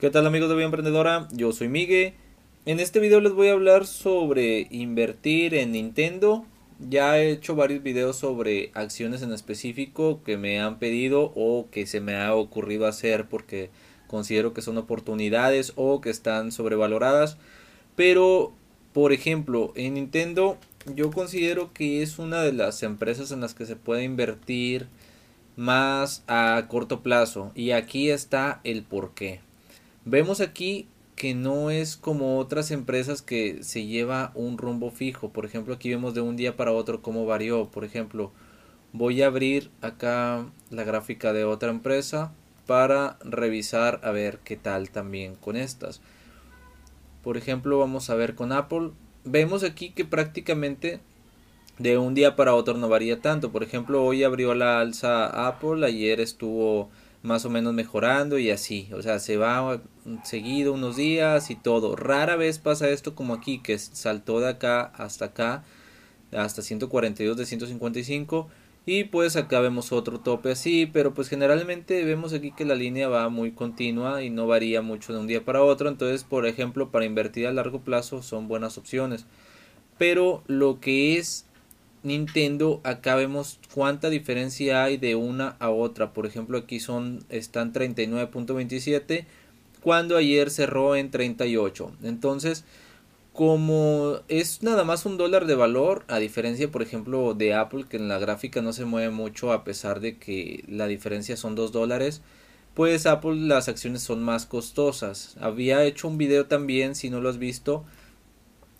¿Qué 0.00 0.08
tal 0.08 0.26
amigos 0.26 0.48
de 0.48 0.54
Vida 0.54 0.64
Emprendedora? 0.64 1.28
Yo 1.30 1.52
soy 1.52 1.68
Miguel. 1.68 2.14
En 2.64 2.80
este 2.80 3.00
video 3.00 3.20
les 3.20 3.34
voy 3.34 3.48
a 3.48 3.52
hablar 3.52 3.86
sobre 3.86 4.66
invertir 4.70 5.52
en 5.52 5.72
Nintendo. 5.72 6.46
Ya 6.78 7.18
he 7.18 7.30
hecho 7.30 7.54
varios 7.54 7.82
videos 7.82 8.16
sobre 8.16 8.70
acciones 8.72 9.20
en 9.20 9.30
específico 9.30 10.22
que 10.24 10.38
me 10.38 10.58
han 10.58 10.78
pedido 10.78 11.34
o 11.36 11.68
que 11.70 11.86
se 11.86 12.00
me 12.00 12.16
ha 12.16 12.34
ocurrido 12.34 12.86
hacer 12.86 13.28
porque 13.28 13.68
considero 14.06 14.54
que 14.54 14.62
son 14.62 14.78
oportunidades 14.78 15.74
o 15.76 16.00
que 16.00 16.08
están 16.08 16.50
sobrevaloradas. 16.50 17.36
Pero, 17.94 18.54
por 18.94 19.12
ejemplo, 19.12 19.74
en 19.76 19.92
Nintendo 19.94 20.56
yo 20.86 21.10
considero 21.10 21.74
que 21.74 22.00
es 22.00 22.18
una 22.18 22.40
de 22.40 22.54
las 22.54 22.82
empresas 22.82 23.32
en 23.32 23.42
las 23.42 23.52
que 23.52 23.66
se 23.66 23.76
puede 23.76 24.04
invertir 24.04 24.88
más 25.56 26.24
a 26.26 26.64
corto 26.68 27.02
plazo. 27.02 27.52
Y 27.54 27.72
aquí 27.72 28.08
está 28.08 28.62
el 28.64 28.82
porqué. 28.82 29.40
Vemos 30.10 30.40
aquí 30.40 30.88
que 31.14 31.36
no 31.36 31.70
es 31.70 31.96
como 31.96 32.38
otras 32.38 32.72
empresas 32.72 33.22
que 33.22 33.62
se 33.62 33.86
lleva 33.86 34.32
un 34.34 34.58
rumbo 34.58 34.90
fijo. 34.90 35.28
Por 35.28 35.46
ejemplo, 35.46 35.72
aquí 35.72 35.88
vemos 35.88 36.14
de 36.14 36.20
un 36.20 36.34
día 36.34 36.56
para 36.56 36.72
otro 36.72 37.00
cómo 37.00 37.26
varió. 37.26 37.70
Por 37.70 37.84
ejemplo, 37.84 38.32
voy 38.92 39.22
a 39.22 39.28
abrir 39.28 39.70
acá 39.82 40.50
la 40.68 40.82
gráfica 40.82 41.32
de 41.32 41.44
otra 41.44 41.70
empresa 41.70 42.32
para 42.66 43.18
revisar 43.22 44.00
a 44.02 44.10
ver 44.10 44.40
qué 44.42 44.56
tal 44.56 44.90
también 44.90 45.36
con 45.36 45.54
estas. 45.54 46.00
Por 47.22 47.36
ejemplo, 47.36 47.78
vamos 47.78 48.10
a 48.10 48.16
ver 48.16 48.34
con 48.34 48.50
Apple. 48.50 48.90
Vemos 49.22 49.62
aquí 49.62 49.90
que 49.90 50.04
prácticamente 50.04 50.98
de 51.78 51.98
un 51.98 52.14
día 52.14 52.34
para 52.34 52.56
otro 52.56 52.76
no 52.76 52.88
varía 52.88 53.20
tanto. 53.20 53.52
Por 53.52 53.62
ejemplo, 53.62 54.04
hoy 54.04 54.24
abrió 54.24 54.54
la 54.54 54.80
alza 54.80 55.46
Apple, 55.46 55.86
ayer 55.86 56.18
estuvo 56.18 56.90
más 57.22 57.44
o 57.44 57.50
menos 57.50 57.74
mejorando 57.74 58.38
y 58.38 58.50
así, 58.50 58.88
o 58.94 59.02
sea, 59.02 59.18
se 59.18 59.36
va 59.36 59.82
seguido 60.24 60.72
unos 60.72 60.96
días 60.96 61.50
y 61.50 61.54
todo. 61.54 61.96
Rara 61.96 62.36
vez 62.36 62.58
pasa 62.58 62.88
esto 62.88 63.14
como 63.14 63.34
aquí, 63.34 63.58
que 63.58 63.78
saltó 63.78 64.40
de 64.40 64.48
acá 64.48 64.92
hasta 64.96 65.26
acá, 65.26 65.64
hasta 66.32 66.62
142 66.62 67.36
de 67.36 67.46
155 67.46 68.48
y 68.86 69.04
pues 69.04 69.36
acá 69.36 69.60
vemos 69.60 69.92
otro 69.92 70.20
tope 70.20 70.50
así, 70.52 70.86
pero 70.86 71.12
pues 71.12 71.28
generalmente 71.28 72.02
vemos 72.04 72.32
aquí 72.32 72.52
que 72.52 72.64
la 72.64 72.74
línea 72.74 73.08
va 73.08 73.28
muy 73.28 73.52
continua 73.52 74.22
y 74.22 74.30
no 74.30 74.46
varía 74.46 74.80
mucho 74.80 75.12
de 75.12 75.18
un 75.18 75.26
día 75.26 75.44
para 75.44 75.62
otro, 75.62 75.88
entonces 75.88 76.24
por 76.24 76.46
ejemplo 76.46 76.90
para 76.90 77.04
invertir 77.04 77.46
a 77.46 77.52
largo 77.52 77.80
plazo 77.80 78.22
son 78.22 78.48
buenas 78.48 78.78
opciones. 78.78 79.26
Pero 79.98 80.42
lo 80.46 80.80
que 80.80 81.18
es 81.18 81.44
Nintendo, 82.02 82.80
acá 82.84 83.14
vemos 83.14 83.58
cuánta 83.74 84.10
diferencia 84.10 84.84
hay 84.84 84.96
de 84.96 85.14
una 85.14 85.56
a 85.58 85.70
otra. 85.70 86.12
Por 86.12 86.26
ejemplo, 86.26 86.58
aquí 86.58 86.80
son 86.80 87.24
están 87.28 87.72
39.27 87.72 89.26
cuando 89.82 90.16
ayer 90.16 90.50
cerró 90.50 90.96
en 90.96 91.10
38. 91.10 91.92
Entonces, 92.02 92.64
como 93.32 94.20
es 94.28 94.62
nada 94.62 94.84
más 94.84 95.06
un 95.06 95.16
dólar 95.16 95.46
de 95.46 95.54
valor, 95.54 96.04
a 96.08 96.18
diferencia, 96.18 96.70
por 96.70 96.82
ejemplo, 96.82 97.32
de 97.34 97.54
Apple, 97.54 97.86
que 97.88 97.96
en 97.96 98.08
la 98.08 98.18
gráfica 98.18 98.60
no 98.60 98.72
se 98.72 98.84
mueve 98.84 99.10
mucho 99.10 99.52
a 99.52 99.64
pesar 99.64 100.00
de 100.00 100.18
que 100.18 100.64
la 100.68 100.86
diferencia 100.86 101.36
son 101.36 101.54
2 101.54 101.72
dólares, 101.72 102.22
pues 102.74 103.06
Apple 103.06 103.36
las 103.36 103.68
acciones 103.68 104.02
son 104.02 104.22
más 104.22 104.46
costosas. 104.46 105.36
Había 105.40 105.84
hecho 105.84 106.08
un 106.08 106.18
video 106.18 106.46
también, 106.46 106.94
si 106.94 107.08
no 107.08 107.20
lo 107.20 107.28
has 107.28 107.38
visto, 107.38 107.84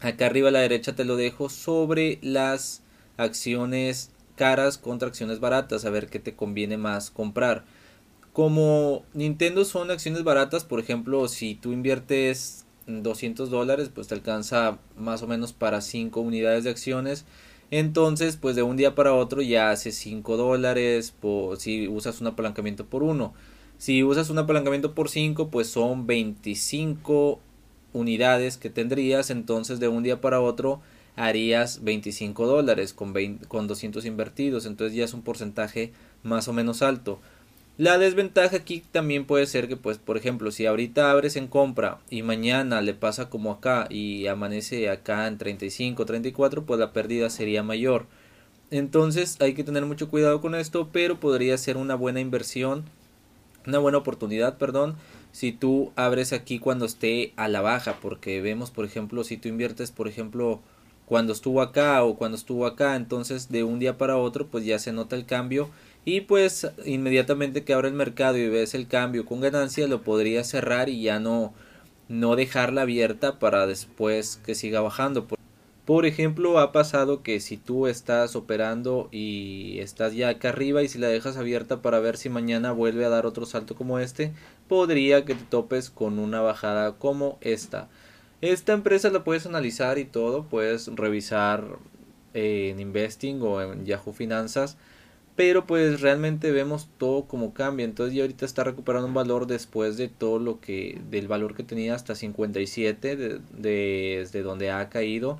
acá 0.00 0.26
arriba 0.26 0.50
a 0.50 0.52
la 0.52 0.60
derecha 0.60 0.94
te 0.94 1.04
lo 1.04 1.16
dejo, 1.16 1.48
sobre 1.48 2.18
las 2.22 2.82
acciones 3.16 4.10
caras 4.36 4.78
contra 4.78 5.08
acciones 5.08 5.40
baratas, 5.40 5.84
a 5.84 5.90
ver 5.90 6.08
qué 6.08 6.18
te 6.18 6.34
conviene 6.34 6.76
más 6.76 7.10
comprar. 7.10 7.64
Como 8.32 9.04
Nintendo 9.14 9.64
son 9.64 9.90
acciones 9.90 10.24
baratas, 10.24 10.64
por 10.64 10.80
ejemplo, 10.80 11.28
si 11.28 11.54
tú 11.54 11.72
inviertes 11.72 12.64
200 12.86 13.50
dólares, 13.50 13.90
pues 13.94 14.08
te 14.08 14.14
alcanza 14.14 14.78
más 14.96 15.22
o 15.22 15.26
menos 15.26 15.52
para 15.52 15.80
5 15.80 16.20
unidades 16.20 16.64
de 16.64 16.70
acciones. 16.70 17.24
Entonces, 17.70 18.36
pues 18.36 18.56
de 18.56 18.62
un 18.62 18.76
día 18.76 18.94
para 18.94 19.14
otro 19.14 19.40
ya 19.40 19.70
hace 19.70 19.92
5 19.92 20.36
dólares 20.36 21.12
por, 21.12 21.58
si 21.58 21.88
usas 21.88 22.20
un 22.20 22.26
apalancamiento 22.26 22.86
por 22.86 23.02
1. 23.02 23.32
Si 23.78 24.02
usas 24.04 24.30
un 24.30 24.38
apalancamiento 24.38 24.94
por 24.94 25.08
5, 25.08 25.48
pues 25.48 25.68
son 25.68 26.06
25 26.06 27.40
unidades 27.92 28.56
que 28.56 28.70
tendrías. 28.70 29.30
Entonces, 29.30 29.80
de 29.80 29.88
un 29.88 30.02
día 30.02 30.20
para 30.20 30.40
otro 30.40 30.80
harías 31.16 31.84
25 31.84 32.46
dólares 32.46 32.92
con, 32.92 33.14
con 33.48 33.66
200 33.66 34.04
invertidos, 34.04 34.66
entonces 34.66 34.96
ya 34.96 35.04
es 35.04 35.14
un 35.14 35.22
porcentaje 35.22 35.92
más 36.22 36.48
o 36.48 36.52
menos 36.52 36.82
alto. 36.82 37.20
La 37.76 37.98
desventaja 37.98 38.56
aquí 38.56 38.84
también 38.92 39.24
puede 39.24 39.46
ser 39.46 39.66
que, 39.66 39.76
pues, 39.76 39.98
por 39.98 40.16
ejemplo, 40.16 40.52
si 40.52 40.64
ahorita 40.64 41.10
abres 41.10 41.34
en 41.34 41.48
compra 41.48 41.98
y 42.08 42.22
mañana 42.22 42.80
le 42.82 42.94
pasa 42.94 43.28
como 43.28 43.50
acá 43.50 43.88
y 43.90 44.28
amanece 44.28 44.88
acá 44.90 45.26
en 45.26 45.38
35, 45.38 46.06
34, 46.06 46.64
pues 46.64 46.78
la 46.78 46.92
pérdida 46.92 47.30
sería 47.30 47.64
mayor. 47.64 48.06
Entonces 48.70 49.36
hay 49.40 49.54
que 49.54 49.64
tener 49.64 49.86
mucho 49.86 50.08
cuidado 50.08 50.40
con 50.40 50.54
esto, 50.54 50.88
pero 50.92 51.18
podría 51.18 51.58
ser 51.58 51.76
una 51.76 51.96
buena 51.96 52.20
inversión, 52.20 52.84
una 53.66 53.78
buena 53.78 53.98
oportunidad, 53.98 54.56
perdón, 54.56 54.94
si 55.32 55.50
tú 55.50 55.92
abres 55.96 56.32
aquí 56.32 56.60
cuando 56.60 56.84
esté 56.84 57.32
a 57.34 57.48
la 57.48 57.60
baja, 57.60 57.98
porque 58.00 58.40
vemos, 58.40 58.70
por 58.70 58.84
ejemplo, 58.84 59.24
si 59.24 59.36
tú 59.36 59.48
inviertes, 59.48 59.90
por 59.90 60.06
ejemplo, 60.06 60.60
cuando 61.06 61.32
estuvo 61.32 61.60
acá 61.62 62.02
o 62.04 62.16
cuando 62.16 62.36
estuvo 62.36 62.66
acá, 62.66 62.96
entonces 62.96 63.50
de 63.50 63.64
un 63.64 63.78
día 63.78 63.98
para 63.98 64.16
otro 64.16 64.46
pues 64.46 64.64
ya 64.64 64.78
se 64.78 64.92
nota 64.92 65.16
el 65.16 65.26
cambio 65.26 65.70
y 66.04 66.22
pues 66.22 66.70
inmediatamente 66.84 67.64
que 67.64 67.74
abra 67.74 67.88
el 67.88 67.94
mercado 67.94 68.36
y 68.36 68.48
ves 68.48 68.74
el 68.74 68.88
cambio 68.88 69.24
con 69.24 69.40
ganancia 69.40 69.86
lo 69.88 70.02
podría 70.02 70.44
cerrar 70.44 70.88
y 70.88 71.02
ya 71.02 71.18
no 71.20 71.54
no 72.08 72.36
dejarla 72.36 72.82
abierta 72.82 73.38
para 73.38 73.66
después 73.66 74.40
que 74.44 74.54
siga 74.54 74.80
bajando. 74.80 75.26
Por 75.84 76.06
ejemplo, 76.06 76.58
ha 76.58 76.72
pasado 76.72 77.22
que 77.22 77.40
si 77.40 77.58
tú 77.58 77.86
estás 77.86 78.36
operando 78.36 79.08
y 79.12 79.78
estás 79.80 80.14
ya 80.14 80.30
acá 80.30 80.48
arriba 80.48 80.82
y 80.82 80.88
si 80.88 80.98
la 80.98 81.08
dejas 81.08 81.36
abierta 81.36 81.82
para 81.82 82.00
ver 82.00 82.16
si 82.16 82.30
mañana 82.30 82.72
vuelve 82.72 83.04
a 83.04 83.10
dar 83.10 83.26
otro 83.26 83.44
salto 83.44 83.74
como 83.74 83.98
este, 83.98 84.32
podría 84.66 85.26
que 85.26 85.34
te 85.34 85.44
topes 85.44 85.90
con 85.90 86.18
una 86.18 86.40
bajada 86.40 86.92
como 86.92 87.38
esta. 87.42 87.88
Esta 88.44 88.74
empresa 88.74 89.08
la 89.08 89.24
puedes 89.24 89.46
analizar 89.46 89.98
y 89.98 90.04
todo, 90.04 90.44
puedes 90.44 90.88
revisar 90.88 91.78
eh, 92.34 92.68
en 92.68 92.78
Investing 92.78 93.40
o 93.40 93.62
en 93.62 93.86
Yahoo 93.86 94.12
Finanzas, 94.12 94.76
pero 95.34 95.66
pues 95.66 96.02
realmente 96.02 96.52
vemos 96.52 96.90
todo 96.98 97.24
como 97.24 97.54
cambia. 97.54 97.84
Entonces 97.84 98.14
ya 98.14 98.20
ahorita 98.22 98.44
está 98.44 98.62
recuperando 98.62 99.08
un 99.08 99.14
valor 99.14 99.46
después 99.46 99.96
de 99.96 100.08
todo 100.08 100.38
lo 100.38 100.60
que, 100.60 101.00
del 101.08 101.26
valor 101.26 101.54
que 101.54 101.62
tenía 101.62 101.94
hasta 101.94 102.14
57, 102.14 103.16
de, 103.16 103.40
desde 103.56 104.42
donde 104.42 104.70
ha 104.70 104.90
caído. 104.90 105.38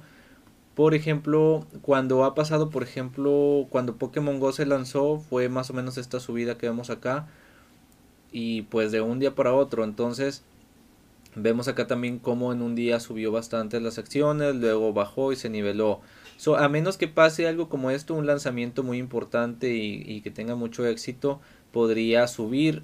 Por 0.74 0.94
ejemplo, 0.94 1.66
cuando 1.82 2.24
ha 2.24 2.34
pasado, 2.34 2.70
por 2.70 2.82
ejemplo, 2.82 3.66
cuando 3.68 3.96
Pokémon 3.98 4.40
Go 4.40 4.52
se 4.52 4.64
lanzó, 4.64 5.20
fue 5.20 5.50
más 5.50 5.68
o 5.68 5.74
menos 5.74 5.98
esta 5.98 6.20
subida 6.20 6.56
que 6.56 6.68
vemos 6.68 6.88
acá. 6.88 7.28
Y 8.32 8.62
pues 8.62 8.92
de 8.92 9.02
un 9.02 9.18
día 9.18 9.34
para 9.34 9.52
otro, 9.52 9.84
entonces 9.84 10.42
Vemos 11.36 11.66
acá 11.66 11.86
también 11.86 12.18
cómo 12.20 12.52
en 12.52 12.62
un 12.62 12.76
día 12.76 13.00
subió 13.00 13.32
bastante 13.32 13.80
las 13.80 13.98
acciones, 13.98 14.54
luego 14.54 14.92
bajó 14.92 15.32
y 15.32 15.36
se 15.36 15.50
niveló. 15.50 16.00
a 16.56 16.68
menos 16.68 16.96
que 16.96 17.08
pase 17.08 17.48
algo 17.48 17.68
como 17.68 17.90
esto, 17.90 18.14
un 18.14 18.26
lanzamiento 18.26 18.84
muy 18.84 18.98
importante 18.98 19.74
y, 19.74 20.20
que 20.20 20.30
tenga 20.30 20.54
mucho 20.54 20.86
éxito, 20.86 21.40
podría 21.72 22.28
subir 22.28 22.82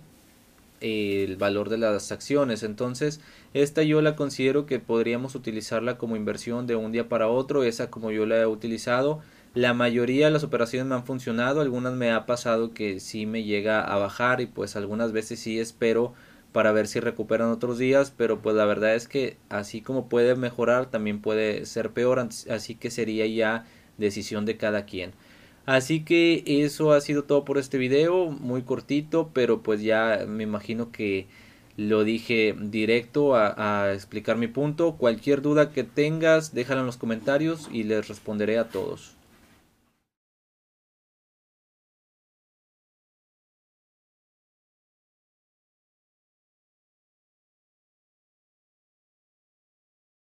eh, 0.81 1.25
el 1.29 1.37
valor 1.37 1.69
de 1.69 1.79
las 1.79 2.11
acciones. 2.11 2.65
Entonces, 2.65 3.21
esta 3.55 3.85
yo 3.85 4.03
la 4.03 4.17
considero 4.17 4.67
que 4.67 4.81
podríamos 4.81 5.37
utilizarla 5.37 5.97
como 5.97 6.17
inversión 6.17 6.67
de 6.67 6.75
un 6.75 6.91
día 6.91 7.09
para 7.09 7.29
otro. 7.29 7.63
Esa 7.63 7.89
como 7.91 8.11
yo 8.11 8.27
la 8.27 8.39
he 8.41 8.47
utilizado. 8.47 9.21
La 9.55 9.75
mayoría 9.75 10.27
de 10.27 10.33
las 10.33 10.45
operaciones 10.45 10.89
me 10.89 10.97
han 10.97 11.05
funcionado. 11.05 11.61
Algunas 11.61 11.95
me 11.95 12.11
ha 12.11 12.27
pasado 12.27 12.73
que 12.73 12.99
sí 12.99 13.27
me 13.27 13.45
llega 13.45 13.81
a 13.81 13.97
bajar 13.99 14.41
y 14.41 14.47
pues 14.47 14.75
algunas 14.75 15.13
veces 15.13 15.39
sí 15.41 15.61
espero 15.61 16.15
para 16.53 16.73
ver 16.73 16.87
si 16.87 17.01
recuperan 17.01 17.51
otros 17.51 17.79
días, 17.79 18.13
pero 18.17 18.41
pues 18.41 18.57
la 18.57 18.65
verdad 18.65 18.95
es 18.95 19.09
que 19.09 19.37
así 19.49 19.81
como 19.81 20.09
puede 20.09 20.35
mejorar, 20.35 20.87
también 20.87 21.21
puede 21.21 21.65
ser 21.67 21.91
peor, 21.91 22.19
así 22.19 22.75
que 22.75 22.91
sería 22.91 23.27
ya 23.27 23.67
decisión 23.99 24.47
de 24.47 24.57
cada 24.57 24.85
quien. 24.85 25.13
Así 25.67 26.05
que 26.05 26.43
eso 26.47 26.93
ha 26.93 27.01
sido 27.01 27.25
todo 27.25 27.45
por 27.45 27.59
este 27.59 27.79
video, 27.79 28.31
muy 28.31 28.63
cortito, 28.63 29.31
pero 29.33 29.63
pues 29.63 29.83
ya 29.83 30.25
me 30.27 30.43
imagino 30.43 30.91
que 30.91 31.29
lo 31.77 32.03
dije 32.03 32.57
directo 32.59 33.37
a, 33.37 33.85
a 33.85 33.95
explicar 33.95 34.37
mi 34.37 34.49
punto. 34.49 34.97
Cualquier 34.97 35.43
duda 35.43 35.71
que 35.71 35.85
tengas, 35.85 36.55
déjala 36.55 36.81
en 36.81 36.87
los 36.87 36.97
comentarios 36.97 37.69
y 37.73 37.85
les 37.85 38.09
responderé 38.09 38.59
a 38.59 38.69
todos. 38.69 39.20